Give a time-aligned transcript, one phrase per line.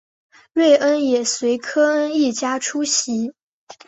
[0.55, 3.33] 瑞恩也随科恩一家出席。